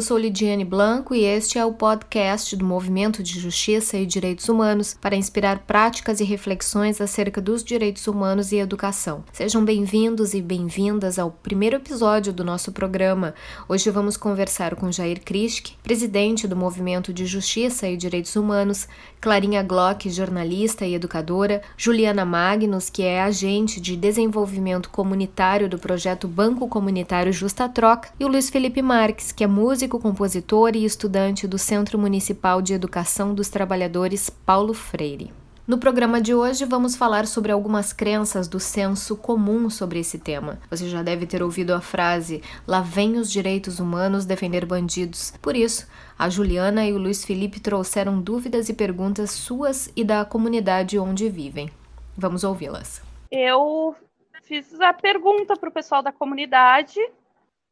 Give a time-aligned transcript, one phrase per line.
[0.00, 4.48] Eu sou Lidiane Blanco e este é o podcast do Movimento de Justiça e Direitos
[4.48, 9.22] Humanos para inspirar práticas e reflexões acerca dos direitos humanos e educação.
[9.30, 13.34] Sejam bem-vindos e bem-vindas ao primeiro episódio do nosso programa.
[13.68, 18.88] Hoje vamos conversar com Jair Krischke, presidente do Movimento de Justiça e Direitos Humanos,
[19.20, 26.26] Clarinha Glock, jornalista e educadora, Juliana Magnus, que é agente de desenvolvimento comunitário do projeto
[26.26, 30.84] Banco Comunitário Justa Troca, e o Luiz Felipe Marques, que é músico músico, compositor e
[30.84, 35.32] estudante do Centro Municipal de Educação dos Trabalhadores Paulo Freire.
[35.66, 40.60] No programa de hoje vamos falar sobre algumas crenças do senso comum sobre esse tema.
[40.70, 45.32] Você já deve ter ouvido a frase: lá vem os direitos humanos defender bandidos.
[45.42, 50.24] Por isso, a Juliana e o Luiz Felipe trouxeram dúvidas e perguntas suas e da
[50.24, 51.68] comunidade onde vivem.
[52.16, 53.02] Vamos ouvi-las.
[53.30, 53.94] Eu
[54.42, 57.00] fiz a pergunta para o pessoal da comunidade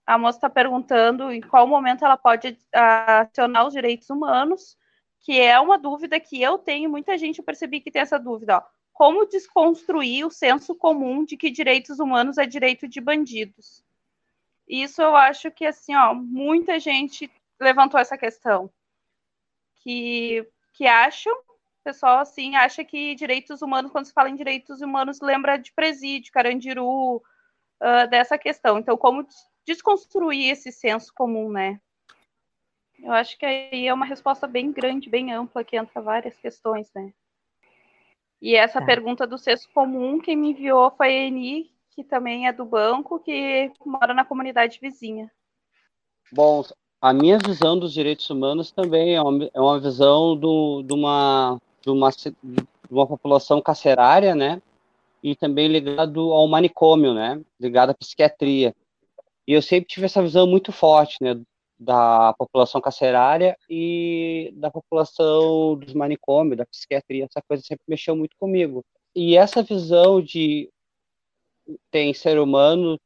[0.09, 4.75] a moça está perguntando em qual momento ela pode acionar os direitos humanos,
[5.20, 8.56] que é uma dúvida que eu tenho, muita gente eu percebi que tem essa dúvida,
[8.56, 8.62] ó.
[8.91, 13.84] Como desconstruir o senso comum de que direitos humanos é direito de bandidos?
[14.67, 18.70] Isso eu acho que assim, ó, muita gente levantou essa questão.
[19.83, 21.37] Que, que acham,
[21.84, 26.33] pessoal assim, acha que direitos humanos, quando se fala em direitos humanos, lembra de presídio,
[26.33, 27.22] carandiru,
[27.81, 28.78] uh, dessa questão.
[28.78, 29.27] Então, como
[29.69, 31.78] desconstruir esse senso comum, né?
[33.02, 36.91] Eu acho que aí é uma resposta bem grande, bem ampla, que entra várias questões,
[36.94, 37.12] né?
[38.41, 38.86] E essa tá.
[38.86, 43.19] pergunta do senso comum, quem me enviou foi a Eni, que também é do banco,
[43.19, 45.30] que mora na comunidade vizinha.
[46.32, 46.64] Bom,
[47.00, 51.60] a minha visão dos direitos humanos também é uma, é uma visão do, de, uma,
[51.82, 52.34] de, uma, de
[52.91, 54.62] uma população carcerária, né?
[55.22, 57.41] E também ligado ao manicômio, né?
[57.60, 58.75] Ligado à psiquiatria.
[59.48, 61.41] E eu sempre tive essa visão muito forte, né,
[61.81, 68.37] da população carcerária e da população dos manicômios, da psiquiatria, essa coisa sempre mexeu muito
[68.38, 68.84] comigo.
[69.16, 70.69] E essa visão de
[71.91, 73.00] tem ser humano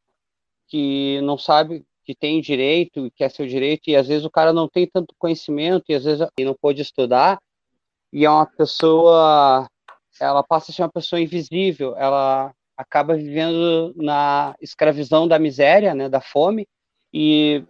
[0.66, 4.52] que não sabe que tem direito, que é seu direito, e às vezes o cara
[4.52, 7.38] não tem tanto conhecimento, e às vezes ele não pode estudar,
[8.12, 9.68] e é uma pessoa,
[10.20, 16.08] ela passa a ser uma pessoa invisível, ela acaba vivendo na escravidão da miséria, né,
[16.08, 16.66] da fome,
[17.12, 17.64] e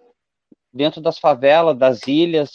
[0.73, 2.53] dentro das favelas, das ilhas,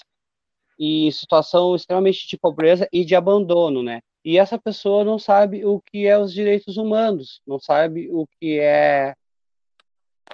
[0.79, 3.99] e em situação extremamente de pobreza e de abandono, né?
[4.23, 8.59] E essa pessoa não sabe o que é os direitos humanos, não sabe o que
[8.59, 9.15] é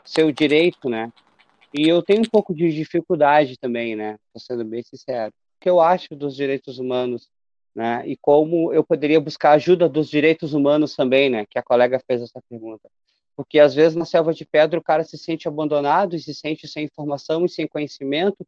[0.04, 1.12] seu direito, né?
[1.74, 4.18] E eu tenho um pouco de dificuldade também, né?
[4.38, 5.32] Sendo bem sincero.
[5.32, 7.30] O que eu acho dos direitos humanos
[7.76, 8.04] né?
[8.06, 11.46] E como eu poderia buscar ajuda dos direitos humanos também, né?
[11.46, 12.90] Que a colega fez essa pergunta.
[13.36, 16.68] Porque às vezes na selva de pedra o cara se sente abandonado e se sente
[16.68, 18.46] sem informação e sem conhecimento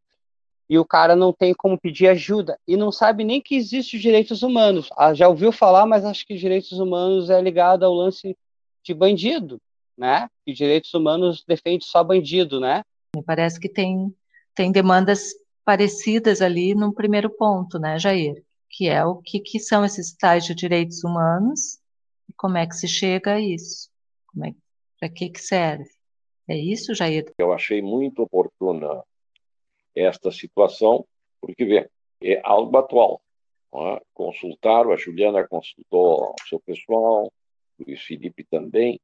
[0.69, 4.41] e o cara não tem como pedir ajuda e não sabe nem que existe direitos
[4.41, 4.89] humanos.
[4.97, 8.35] Ah, já ouviu falar, mas acho que direitos humanos é ligado ao lance
[8.83, 9.61] de bandido,
[9.97, 10.27] né?
[10.45, 12.81] E direitos humanos defende só bandido, né?
[13.15, 14.13] Me parece que tem
[14.53, 15.33] tem demandas
[15.65, 18.41] parecidas ali no primeiro ponto, né, Jair?
[18.75, 21.79] Que é o que, que são esses tais de direitos humanos
[22.29, 23.89] e como é que se chega a isso,
[24.43, 24.53] é,
[24.99, 25.89] para que, que serve.
[26.45, 27.33] É isso, Jair?
[27.37, 29.01] Eu achei muito oportuna
[29.95, 31.07] esta situação,
[31.39, 31.89] porque, vê,
[32.21, 33.21] é algo atual.
[33.73, 34.01] É?
[34.13, 37.31] Consultaram, a Juliana consultou o seu pessoal,
[37.79, 38.99] o Felipe também.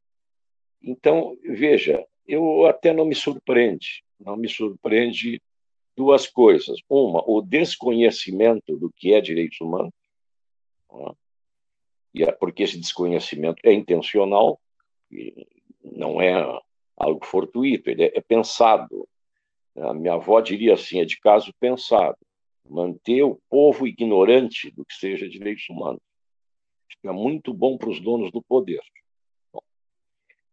[0.84, 5.42] Então, veja, eu até não me surpreende, não me surpreende
[5.96, 6.80] duas coisas.
[6.90, 9.94] Uma, o desconhecimento do que é direitos humanos,
[10.92, 11.12] né?
[12.14, 14.60] e é porque esse desconhecimento é intencional,
[15.84, 16.34] não é
[16.98, 19.08] algo fortuito, ele é, é pensado.
[19.76, 22.18] A minha avó diria assim: é de caso pensado.
[22.70, 26.02] Manter o povo ignorante do que seja direitos humanos.
[26.90, 28.82] Isso é muito bom para os donos do poder.
[29.52, 29.64] Bom,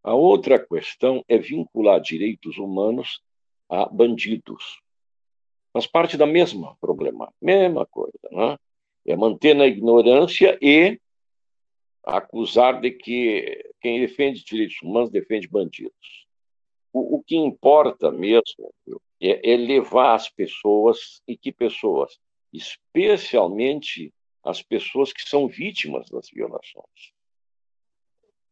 [0.02, 3.20] a outra questão é vincular direitos humanos
[3.68, 4.80] a bandidos
[5.78, 8.58] faz parte da mesma problema, mesma coisa, né?
[9.06, 11.00] É manter na ignorância e
[12.04, 16.26] acusar de que quem defende direitos humanos defende bandidos.
[16.92, 18.74] O, o que importa mesmo
[19.20, 22.18] é, é levar as pessoas, e que pessoas?
[22.52, 27.12] Especialmente as pessoas que são vítimas das violações.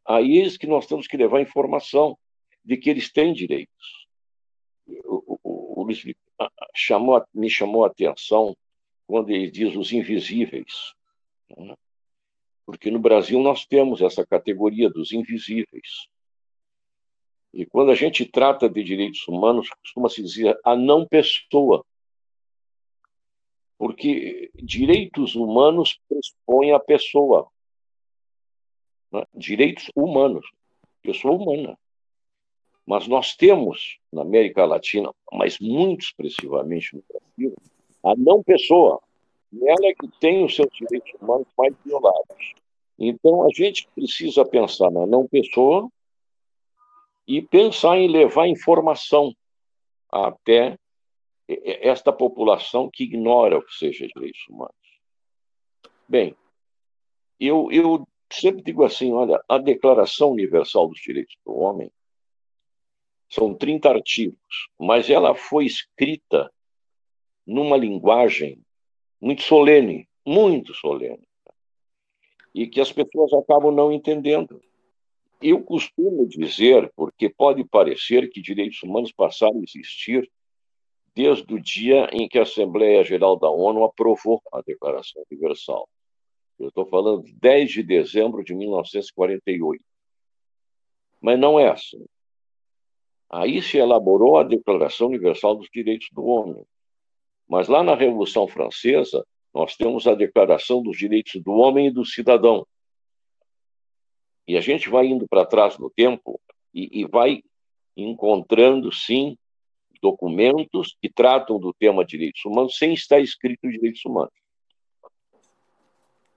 [0.07, 2.17] A eles que nós temos que levar informação
[2.65, 4.07] de que eles têm direitos.
[4.87, 6.26] O, o, o Luiz Felipe
[6.77, 8.57] chamou, me chamou a atenção
[9.07, 10.95] quando ele diz os invisíveis.
[11.57, 11.75] Né?
[12.65, 16.09] Porque no Brasil nós temos essa categoria dos invisíveis.
[17.53, 21.87] E quando a gente trata de direitos humanos, costuma-se dizer a não pessoa
[23.79, 27.49] Porque direitos humanos pressupõem a pessoa.
[29.13, 29.25] Né?
[29.35, 30.47] Direitos humanos,
[31.03, 31.79] pessoa humana.
[32.87, 37.57] Mas nós temos, na América Latina, mas muito expressivamente no Brasil,
[38.05, 39.01] a não pessoa.
[39.61, 42.55] Ela é que tem os seus direitos humanos mais violados.
[42.99, 45.91] Então, a gente precisa pensar na não pessoa
[47.27, 49.35] e pensar em levar informação
[50.11, 50.79] até
[51.49, 54.75] esta população que ignora o que seja direitos humanos.
[56.09, 56.37] Bem,
[57.39, 61.91] eu, eu sempre digo assim: olha, a Declaração Universal dos Direitos do Homem
[63.29, 66.51] são 30 artigos, mas ela foi escrita
[67.47, 68.61] numa linguagem
[69.21, 71.27] muito solene, muito solene,
[72.55, 74.61] e que as pessoas acabam não entendendo.
[75.41, 80.31] Eu costumo dizer, porque pode parecer que direitos humanos passaram a existir
[81.15, 85.89] desde o dia em que a Assembleia Geral da ONU aprovou a Declaração Universal.
[86.59, 89.83] Eu estou falando de 10 de dezembro de 1948.
[91.21, 92.05] Mas não é assim.
[93.31, 96.65] Aí se elaborou a Declaração Universal dos Direitos do Homem.
[97.49, 102.05] Mas lá na Revolução Francesa, nós temos a Declaração dos Direitos do Homem e do
[102.05, 102.67] Cidadão.
[104.47, 106.41] E a gente vai indo para trás no tempo
[106.73, 107.43] e, e vai
[107.97, 109.37] encontrando, sim,
[110.01, 114.33] documentos que tratam do tema direitos humanos sem estar escrito direitos humanos.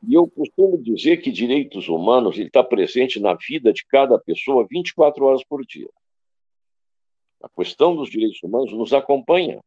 [0.08, 5.26] E eu costumo dizer que direitos humanos está presente na vida de cada pessoa 24
[5.26, 5.90] horas por dia.
[7.42, 9.62] A questão dos direitos humanos nos acompanha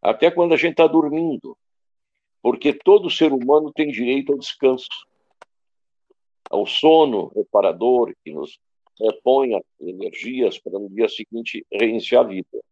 [0.00, 1.56] até quando a gente está dormindo,
[2.42, 4.88] porque todo ser humano tem direito ao descanso,
[6.50, 8.58] ao sono reparador que nos
[9.00, 12.62] repõe as energias para no dia seguinte reiniciar a vida.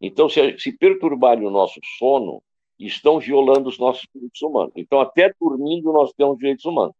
[0.00, 2.42] Então, se, se perturbarem o nosso sono,
[2.78, 4.72] estão violando os nossos direitos humanos.
[4.76, 6.94] Então, até dormindo, nós temos direitos humanos.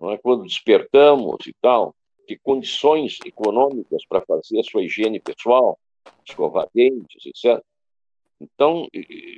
[0.00, 0.18] Não é?
[0.18, 1.94] Quando despertamos e tal,
[2.26, 5.78] que condições econômicas para fazer a sua higiene pessoal,
[6.26, 7.62] escovar dentes, etc.
[8.40, 8.88] Então,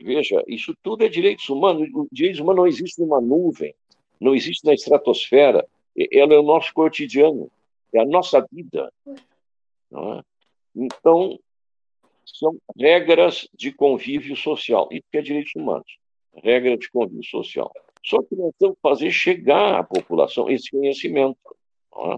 [0.02, 1.88] veja, isso tudo é direitos humanos.
[1.94, 3.74] O direitos humanos não existe numa nuvem,
[4.20, 5.66] não existe na estratosfera.
[6.12, 7.50] Ela é o nosso cotidiano,
[7.92, 8.92] é a nossa vida.
[9.06, 10.22] É?
[10.74, 11.38] Então,
[12.24, 14.88] são regras de convívio social.
[14.90, 15.98] Isso que é direitos humanos.
[16.42, 17.72] Regra de convívio social.
[18.04, 21.38] Só que nós temos que fazer chegar à população esse conhecimento,
[21.96, 22.16] é?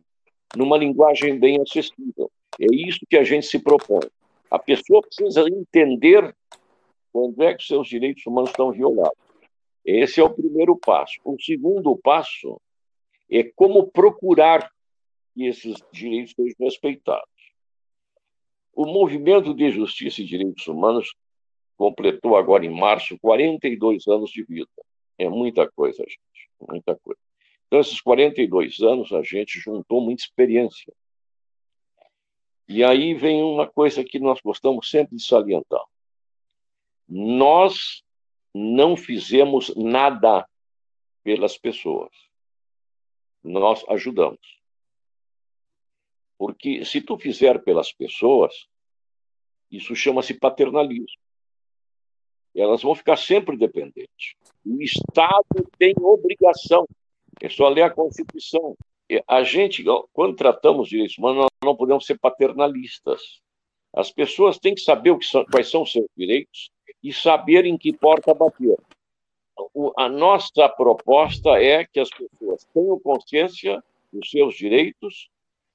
[0.56, 2.30] Numa linguagem bem acessível.
[2.60, 4.08] É isso que a gente se propõe.
[4.50, 6.34] A pessoa precisa entender
[7.12, 9.18] quando é que seus direitos humanos estão violados.
[9.84, 11.18] Esse é o primeiro passo.
[11.24, 12.60] O segundo passo
[13.30, 14.70] é como procurar
[15.34, 17.28] que esses direitos sejam respeitados.
[18.74, 21.14] O movimento de justiça e direitos humanos
[21.76, 24.68] completou agora em março 42 anos de vida.
[25.16, 27.20] É muita coisa, gente, muita coisa.
[27.68, 30.92] Então, esses 42 anos, a gente juntou muita experiência.
[32.66, 35.84] E aí vem uma coisa que nós gostamos sempre de salientar.
[37.06, 38.02] Nós
[38.54, 40.48] não fizemos nada
[41.22, 42.10] pelas pessoas.
[43.44, 44.58] Nós ajudamos.
[46.38, 48.66] Porque se tu fizer pelas pessoas,
[49.70, 51.20] isso chama-se paternalismo.
[52.54, 54.34] Elas vão ficar sempre dependentes.
[54.64, 56.86] O Estado tem obrigação.
[57.40, 58.76] É só ler a Constituição.
[59.26, 63.40] A gente, quando tratamos direitos humanos, nós não podemos ser paternalistas.
[63.92, 66.70] As pessoas têm que saber o que são, quais são os seus direitos
[67.02, 68.76] e saber em que porta bater.
[69.96, 75.28] a nossa proposta é que as pessoas tenham consciência dos seus direitos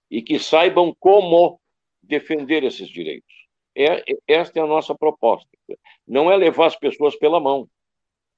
[0.10, 1.60] e que saibam como
[2.02, 3.34] defender esses direitos.
[3.76, 5.50] É, esta é a nossa proposta.
[6.08, 7.68] Não é levar as pessoas pela mão.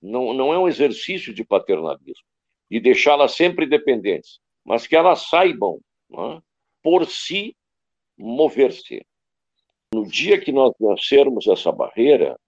[0.01, 2.25] Não, não é um exercício de paternalismo,
[2.69, 5.79] de deixá-las sempre dependentes, mas que elas saibam,
[6.11, 6.41] é,
[6.81, 7.55] por si,
[8.17, 9.05] mover-se.
[9.93, 12.39] No dia que nós vencermos essa barreira,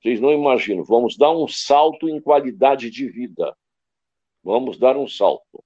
[0.00, 3.56] vocês não imaginam, vamos dar um salto em qualidade de vida.
[4.42, 5.62] Vamos dar um salto.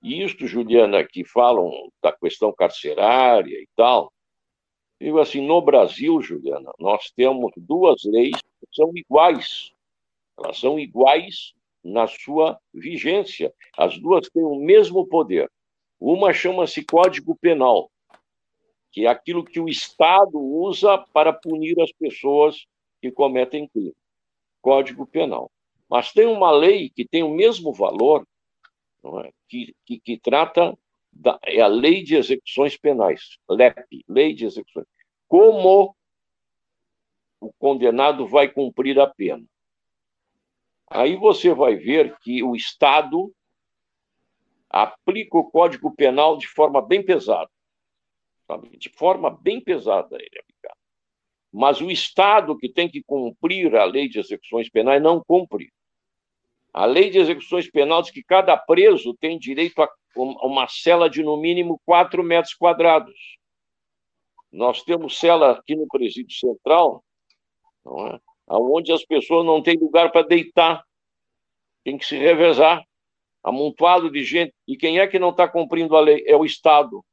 [0.00, 4.12] E isto, Juliana, que falam da questão carcerária e tal,
[5.00, 9.72] digo assim, no Brasil, Juliana, nós temos duas leis que são iguais.
[10.38, 11.52] Elas são iguais
[11.86, 13.52] na sua vigência.
[13.76, 15.50] As duas têm o mesmo poder.
[15.98, 17.90] Uma chama-se Código Penal,
[18.92, 22.66] que é aquilo que o Estado usa para punir as pessoas
[23.00, 23.94] que cometem crime.
[24.60, 25.50] Código Penal.
[25.88, 28.26] Mas tem uma lei que tem o mesmo valor,
[29.24, 29.30] é?
[29.48, 30.76] que, que, que, trata
[31.12, 34.86] da, é a Lei de Execuções Penais, LEP, Lei de Execuções.
[35.28, 35.94] Como
[37.40, 39.44] o condenado vai cumprir a pena.
[40.88, 43.32] Aí você vai ver que o Estado
[44.70, 47.50] aplica o Código Penal de forma bem pesada.
[48.46, 48.76] Sabe?
[48.76, 50.76] De forma bem pesada ele aplica.
[51.52, 55.72] Mas o Estado que tem que cumprir a lei de execuções penais não cumpre.
[56.72, 61.22] A lei de execuções penais diz que cada preso tem direito a uma cela de
[61.22, 63.38] no mínimo 4 metros quadrados.
[64.52, 67.02] Nós temos cela aqui no presídio central,
[67.84, 68.20] não é?
[68.48, 70.84] Onde as pessoas não têm lugar para deitar,
[71.84, 72.84] tem que se revezar,
[73.42, 74.54] amontoado de gente.
[74.66, 76.24] E quem é que não está cumprindo a lei?
[76.26, 77.04] É o Estado.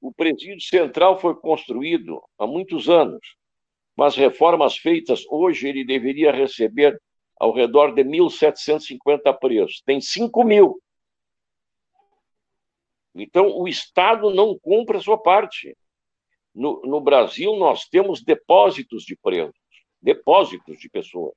[0.00, 3.36] O presídio central foi construído há muitos anos,
[3.96, 7.00] mas reformas feitas hoje ele deveria receber
[7.36, 9.82] ao redor de 1.750 presos.
[9.84, 10.78] Tem 5 mil.
[13.14, 15.76] Então, o Estado não cumpre a sua parte.
[16.54, 19.54] No, no Brasil, nós temos depósitos de presos,
[20.04, 21.34] depósitos de pessoas.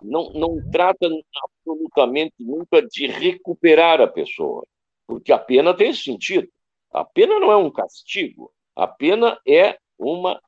[0.00, 1.08] Não, não trata
[1.42, 4.64] absolutamente nunca de recuperar a pessoa,
[5.06, 6.48] porque a pena tem esse sentido.
[6.92, 10.40] A pena não é um castigo, a pena é uma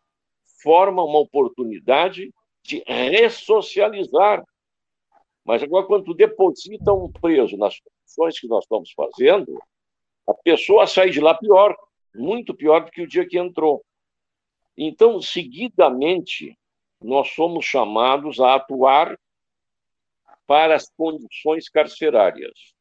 [0.63, 4.45] forma, uma oportunidade de ressocializar.
[5.45, 9.61] Mas agora, quando deposita um preso nas condições que nós estamos fazendo,
[10.27, 11.77] a pessoa sai de lá pior,
[12.15, 13.85] muito pior do que o dia que entrou.
[14.77, 16.57] Então, seguidamente,
[17.03, 19.19] nós somos chamados a atuar
[20.47, 22.75] para as condições carcerárias,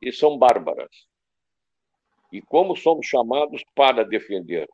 [0.00, 1.06] que são bárbaras.
[2.30, 4.68] E como somos chamados para defender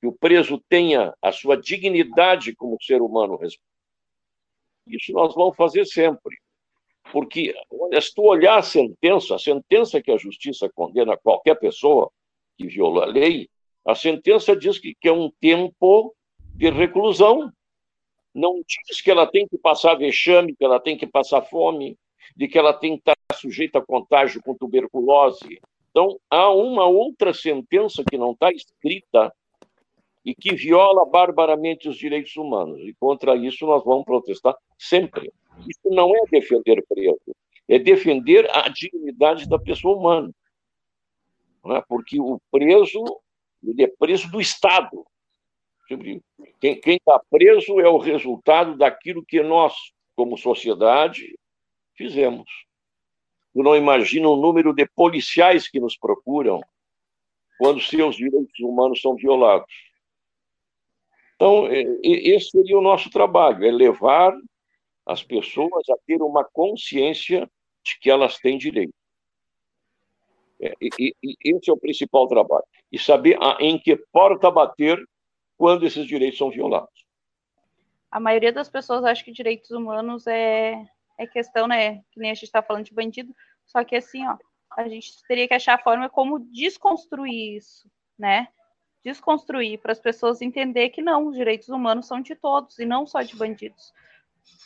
[0.00, 3.38] que o preso tenha a sua dignidade como ser humano
[4.86, 6.36] isso nós vamos fazer sempre.
[7.12, 7.54] Porque,
[8.00, 12.10] se tu olhar a sentença, a sentença que a justiça condena qualquer pessoa
[12.56, 13.48] que viola a lei,
[13.86, 16.14] a sentença diz que, que é um tempo
[16.54, 17.52] de reclusão.
[18.34, 21.96] Não diz que ela tem que passar vexame, que ela tem que passar fome,
[22.36, 25.60] de que ela tem que estar sujeita a contágio com tuberculose.
[25.90, 29.32] Então, há uma outra sentença que não está escrita
[30.24, 32.80] e que viola barbaramente os direitos humanos.
[32.80, 35.32] E contra isso nós vamos protestar sempre.
[35.68, 37.36] Isso não é defender preso,
[37.68, 40.34] é defender a dignidade da pessoa humana.
[41.66, 41.80] É?
[41.88, 43.02] Porque o preso
[43.62, 45.06] ele é preso do Estado.
[45.86, 49.74] Quem está preso é o resultado daquilo que nós,
[50.16, 51.38] como sociedade,
[51.94, 52.50] fizemos.
[53.52, 56.60] Tu não imagina o número de policiais que nos procuram
[57.58, 59.72] quando seus direitos humanos são violados.
[61.36, 61.68] Então,
[62.02, 64.34] esse seria o nosso trabalho, é levar
[65.06, 67.48] as pessoas a ter uma consciência
[67.84, 68.94] de que elas têm direito.
[70.60, 72.64] É, e, e, esse é o principal trabalho.
[72.90, 74.98] E saber a, em que porta bater
[75.56, 77.04] quando esses direitos são violados.
[78.10, 80.84] A maioria das pessoas acha que direitos humanos é,
[81.18, 81.96] é questão, né?
[82.12, 83.34] Que nem a gente está falando de bandido,
[83.66, 84.36] só que assim, ó,
[84.76, 88.48] a gente teria que achar a forma como desconstruir isso, né?
[89.04, 93.06] Desconstruir para as pessoas entender que não, os direitos humanos são de todos e não
[93.06, 93.92] só de bandidos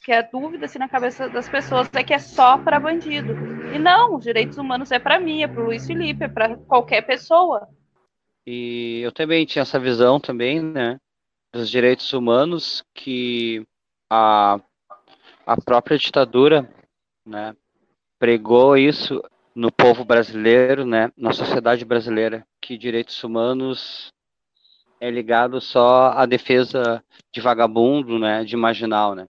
[0.09, 3.35] que a dúvida assim, na cabeça das pessoas é que é só para bandido.
[3.75, 6.57] E não, os direitos humanos é para mim, é para o Luiz Felipe, é para
[6.57, 7.69] qualquer pessoa.
[8.51, 10.99] E eu também tinha essa visão também, né,
[11.53, 13.63] dos direitos humanos que
[14.09, 14.59] a,
[15.45, 16.67] a própria ditadura,
[17.27, 17.55] né,
[18.19, 19.23] pregou isso
[19.55, 24.15] no povo brasileiro, né, na sociedade brasileira, que direitos humanos
[24.99, 29.27] é ligado só à defesa de vagabundo, né, de marginal, né.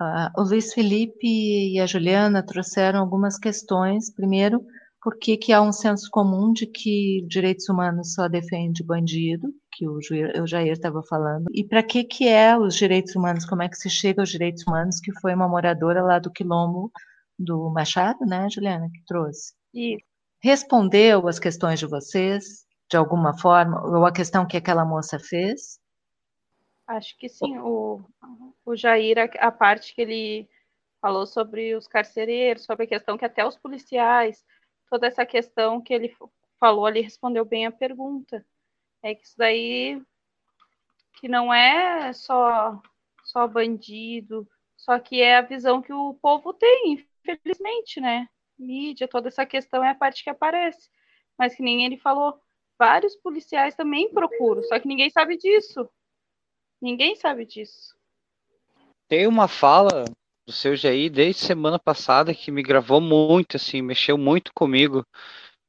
[0.00, 4.14] Uh, o Luiz Felipe e a Juliana trouxeram algumas questões.
[4.14, 4.64] Primeiro,
[5.04, 9.86] por que, que há um senso comum de que direitos humanos só defende bandido, que
[9.86, 13.68] o, o Jair estava falando, e para que, que é os direitos humanos, como é
[13.68, 16.90] que se chega aos direitos humanos, que foi uma moradora lá do Quilombo
[17.38, 19.52] do Machado, né, Juliana, que trouxe.
[19.74, 19.98] E
[20.42, 25.78] respondeu as questões de vocês, de alguma forma, ou a questão que aquela moça fez?
[26.86, 27.58] Acho que sim.
[27.58, 28.00] O,
[28.64, 30.48] o Jair, a, a parte que ele
[30.98, 34.42] falou sobre os carcereiros, sobre a questão que até os policiais,
[34.88, 36.16] toda essa questão que ele
[36.58, 38.44] falou ali, respondeu bem a pergunta.
[39.02, 40.00] É que isso daí
[41.20, 42.80] que não é só
[43.24, 48.28] só bandido, só que é a visão que o povo tem, infelizmente, né?
[48.58, 50.90] Mídia, toda essa questão é a parte que aparece.
[51.36, 52.38] Mas que nem ele falou,
[52.78, 55.88] vários policiais também procuram, só que ninguém sabe disso.
[56.80, 57.96] Ninguém sabe disso.
[59.08, 60.04] Tem uma fala
[60.46, 65.06] do seu Jair desde semana passada que me gravou muito, assim, mexeu muito comigo,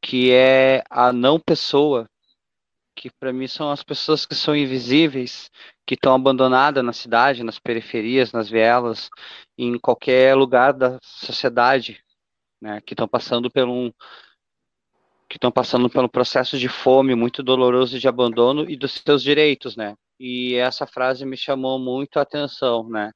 [0.01, 2.09] que é a não pessoa,
[2.95, 5.49] que para mim são as pessoas que são invisíveis,
[5.85, 9.09] que estão abandonadas na cidade, nas periferias, nas vielas,
[9.57, 12.03] em qualquer lugar da sociedade,
[12.61, 13.91] né, que estão passando por um
[15.27, 19.75] que estão passando pelo processo de fome muito doloroso de abandono e dos seus direitos,
[19.75, 19.95] né?
[20.19, 23.11] E essa frase me chamou muito a atenção, né?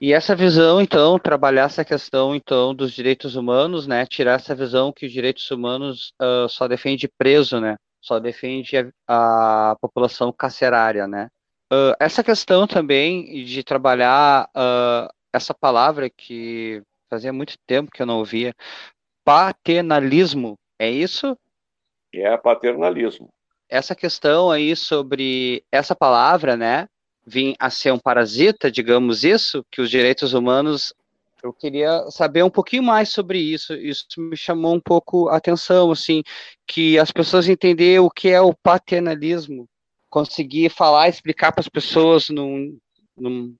[0.00, 4.04] E essa visão, então, trabalhar essa questão, então, dos direitos humanos, né?
[4.04, 7.76] Tirar essa visão que os direitos humanos uh, só defende preso, né?
[8.00, 8.76] Só defende
[9.08, 11.28] a, a população carcerária, né?
[11.72, 18.06] Uh, essa questão também de trabalhar uh, essa palavra que fazia muito tempo que eu
[18.06, 18.54] não ouvia,
[19.24, 21.36] paternalismo, é isso?
[22.12, 23.28] É paternalismo.
[23.68, 26.86] Essa questão aí sobre essa palavra, né?
[27.26, 30.92] Vir a ser um parasita, digamos isso, que os direitos humanos,
[31.44, 33.74] eu queria saber um pouquinho mais sobre isso.
[33.74, 36.22] Isso me chamou um pouco a atenção, assim,
[36.66, 39.68] que as pessoas entenderem o que é o paternalismo,
[40.08, 42.78] conseguir falar, explicar para as pessoas num,
[43.14, 43.54] num,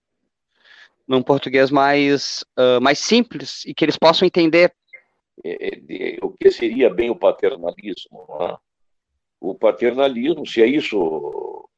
[1.07, 4.73] num português mais, uh, mais simples e que eles possam entender.
[5.45, 8.27] É, é, o que seria bem o paternalismo?
[8.41, 8.57] É?
[9.41, 11.69] O paternalismo, se é isso,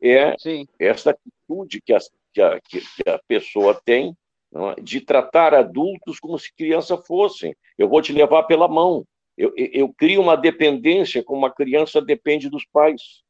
[0.00, 0.66] é Sim.
[0.78, 1.98] essa atitude que a,
[2.32, 4.16] que a, que a pessoa tem
[4.54, 4.80] é?
[4.80, 7.54] de tratar adultos como se crianças fossem.
[7.76, 9.04] Eu vou te levar pela mão.
[9.36, 13.22] Eu, eu, eu crio uma dependência como uma criança depende dos pais.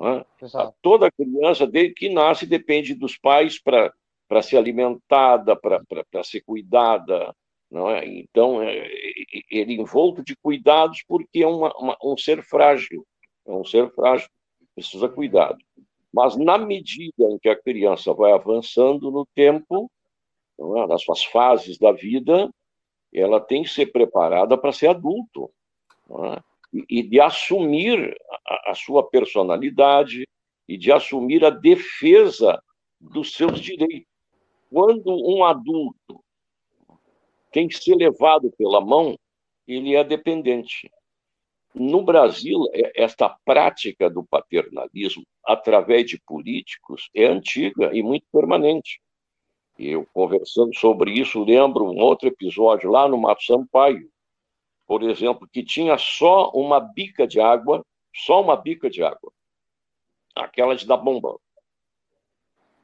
[0.00, 0.24] É?
[0.80, 7.34] Toda criança, desde que nasce, depende dos pais para ser alimentada, para ser cuidada.
[7.72, 8.06] É?
[8.06, 8.88] Então, é,
[9.50, 13.04] ele envolto de cuidados porque é uma, uma, um ser frágil.
[13.46, 14.28] É um ser frágil,
[14.74, 15.58] precisa cuidado.
[16.12, 19.90] Mas, na medida em que a criança vai avançando no tempo,
[20.58, 20.86] é?
[20.86, 22.50] nas suas fases da vida,
[23.12, 25.50] ela tem que ser preparada para ser adulto.
[26.10, 26.42] É?
[26.88, 28.14] E, de assumir
[28.46, 30.26] a, a sua personalidade
[30.66, 32.62] e de assumir a defesa
[33.00, 34.08] dos seus direitos.
[34.70, 36.22] Quando um adulto
[37.50, 39.18] tem que ser levado pela mão,
[39.66, 40.90] ele é dependente.
[41.78, 49.00] No Brasil, é, esta prática do paternalismo, através de políticos, é antiga e muito permanente.
[49.78, 54.10] Eu, conversando sobre isso, lembro um outro episódio lá no Mato Sampaio,
[54.88, 59.30] por exemplo, que tinha só uma bica de água, só uma bica de água,
[60.34, 61.38] aquela de dar bomba.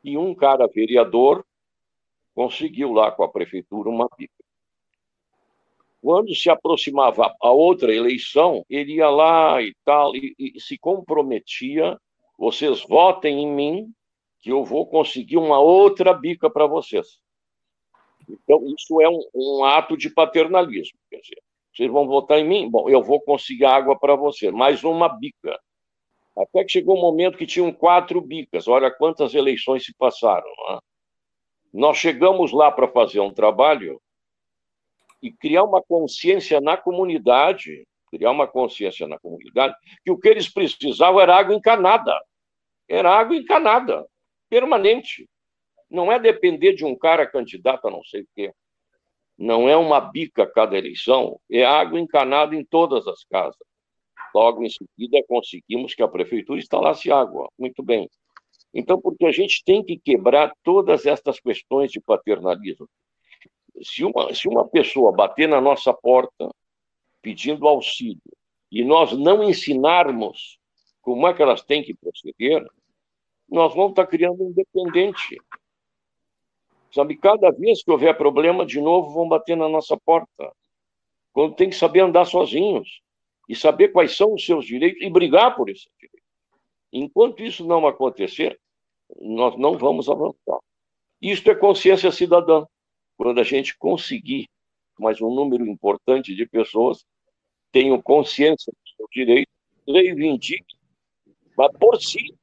[0.05, 1.45] E um cara vereador
[2.33, 4.44] conseguiu lá com a prefeitura uma bica.
[6.05, 11.99] Quando se aproximava a outra eleição, ele ia lá e tal, e, e se comprometia:
[12.38, 13.90] vocês votem em mim,
[14.43, 17.19] que eu vou conseguir uma outra bica para vocês.
[18.29, 20.99] Então, isso é um, um, ato de paternalismo.
[21.09, 21.43] Quer dizer,
[21.75, 22.71] vocês vão votar em mim?
[22.71, 25.59] Bom, eu vou conseguir água para você, mais uma bica.
[26.37, 28.69] Até que chegou um momento que tinham quatro bicas.
[28.69, 30.51] Olha quantas eleições se passaram.
[30.69, 30.79] É?
[31.73, 33.99] Nós chegamos lá para fazer um trabalho
[35.25, 40.53] e criar uma consciência na comunidade, criar uma consciência na comunidade, que o que eles
[40.53, 42.15] precisavam era água encanada.
[42.87, 44.07] Era água encanada,
[44.51, 45.27] permanente.
[45.91, 48.53] Não é depender de um cara candidato a não sei o quê.
[49.39, 53.57] Não é uma bica cada eleição, é água encanada em todas as casas.
[54.35, 57.49] Logo em seguida, conseguimos que a prefeitura instalasse água.
[57.59, 58.11] Muito bem.
[58.75, 62.87] Então, porque a gente tem que quebrar todas estas questões de paternalismo
[63.83, 66.49] se uma, se uma pessoa bater na nossa porta
[67.21, 68.21] pedindo auxílio
[68.71, 70.59] e nós não ensinarmos
[71.01, 72.67] como é que elas têm que proceder,
[73.49, 75.39] nós vamos estar criando um dependente.
[76.91, 80.53] Sabe, cada vez que houver problema, de novo vão bater na nossa porta.
[81.33, 83.03] Quando tem que saber andar sozinhos
[83.49, 86.23] e saber quais são os seus direitos e brigar por esses direitos.
[86.93, 88.59] Enquanto isso não acontecer,
[89.21, 90.59] nós não vamos avançar.
[91.21, 92.65] Isto é consciência cidadã
[93.16, 94.48] quando a gente conseguir,
[94.98, 97.05] mais um número importante de pessoas
[97.72, 99.50] tenham consciência do seu direito,
[99.87, 100.77] reivindique,
[101.57, 102.35] mas por si,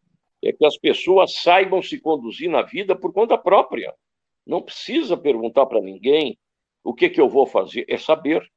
[0.43, 3.93] é que as pessoas saibam se conduzir na vida por conta própria.
[4.45, 6.37] Não precisa perguntar para ninguém
[6.83, 8.49] o que, que eu vou fazer, é saber.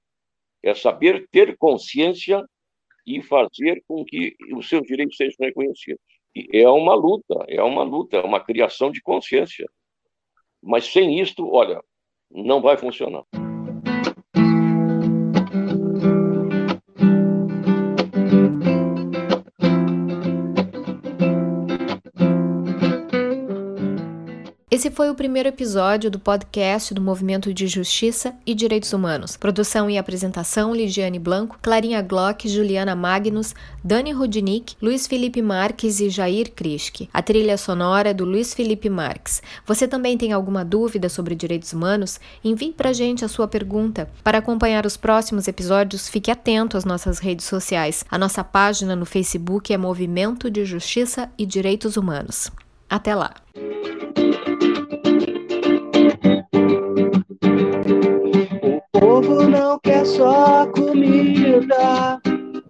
[0.62, 2.42] É saber ter consciência
[3.06, 6.00] e fazer com que os seus direitos sejam reconhecidos.
[6.34, 9.68] E é uma luta, é uma luta, é uma criação de consciência.
[10.62, 11.82] Mas sem isto, olha,
[12.30, 13.24] não vai funcionar.
[24.84, 29.34] Esse foi o primeiro episódio do podcast do Movimento de Justiça e Direitos Humanos.
[29.34, 36.10] Produção e apresentação: Ligiane Blanco, Clarinha Glock, Juliana Magnus, Dani Rudnick, Luiz Felipe Marques e
[36.10, 37.08] Jair Krischke.
[37.14, 39.42] A trilha sonora é do Luiz Felipe Marques.
[39.66, 42.20] Você também tem alguma dúvida sobre direitos humanos?
[42.44, 44.10] Envie para gente a sua pergunta.
[44.22, 48.04] Para acompanhar os próximos episódios, fique atento às nossas redes sociais.
[48.10, 52.50] A nossa página no Facebook é Movimento de Justiça e Direitos Humanos.
[52.90, 53.32] Até lá!
[60.24, 62.18] Só comida,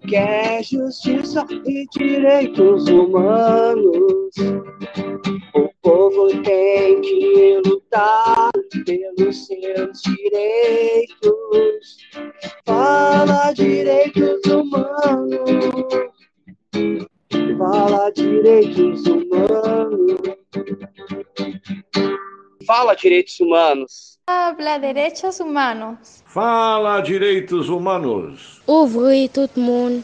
[0.08, 4.34] quer justiça e direitos humanos.
[5.54, 8.50] O povo tem que lutar
[8.84, 11.96] pelos seus direitos.
[12.66, 15.50] Fala direitos humanos.
[17.56, 20.20] Fala direitos humanos.
[22.66, 24.13] Fala direitos humanos.
[24.26, 26.22] Habla derechos humanos.
[26.24, 28.62] Fala direitos humanos.
[28.66, 29.92] Ouvre tout le monde.